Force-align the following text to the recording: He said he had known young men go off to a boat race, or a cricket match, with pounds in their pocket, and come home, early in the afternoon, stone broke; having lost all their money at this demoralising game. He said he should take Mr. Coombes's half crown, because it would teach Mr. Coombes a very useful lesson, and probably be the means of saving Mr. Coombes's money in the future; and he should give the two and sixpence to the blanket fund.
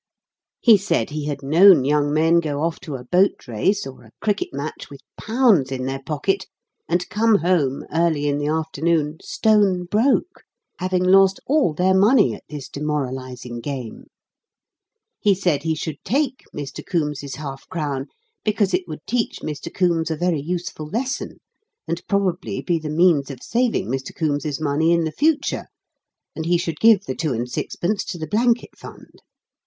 He 0.61 0.77
said 0.77 1.11
he 1.11 1.25
had 1.27 1.43
known 1.43 1.85
young 1.85 2.11
men 2.11 2.39
go 2.39 2.63
off 2.63 2.79
to 2.79 2.95
a 2.95 3.03
boat 3.03 3.47
race, 3.47 3.85
or 3.85 4.01
a 4.03 4.09
cricket 4.19 4.49
match, 4.51 4.89
with 4.89 5.01
pounds 5.15 5.71
in 5.71 5.85
their 5.85 6.01
pocket, 6.01 6.47
and 6.89 7.07
come 7.09 7.35
home, 7.35 7.83
early 7.93 8.25
in 8.27 8.39
the 8.39 8.47
afternoon, 8.47 9.19
stone 9.21 9.83
broke; 9.85 10.41
having 10.79 11.03
lost 11.03 11.39
all 11.45 11.75
their 11.75 11.93
money 11.93 12.33
at 12.33 12.43
this 12.49 12.67
demoralising 12.67 13.59
game. 13.59 14.05
He 15.19 15.35
said 15.35 15.61
he 15.61 15.75
should 15.75 16.03
take 16.03 16.45
Mr. 16.51 16.83
Coombes's 16.83 17.35
half 17.35 17.67
crown, 17.69 18.07
because 18.43 18.73
it 18.73 18.87
would 18.87 19.05
teach 19.05 19.41
Mr. 19.43 19.71
Coombes 19.71 20.09
a 20.09 20.15
very 20.17 20.41
useful 20.41 20.87
lesson, 20.87 21.37
and 21.87 22.01
probably 22.07 22.59
be 22.63 22.79
the 22.79 22.89
means 22.89 23.29
of 23.29 23.43
saving 23.43 23.85
Mr. 23.87 24.15
Coombes's 24.15 24.59
money 24.59 24.93
in 24.93 25.03
the 25.03 25.11
future; 25.11 25.67
and 26.35 26.47
he 26.47 26.57
should 26.57 26.79
give 26.79 27.03
the 27.05 27.13
two 27.13 27.33
and 27.33 27.47
sixpence 27.51 28.03
to 28.05 28.17
the 28.17 28.25
blanket 28.25 28.75
fund. 28.75 29.21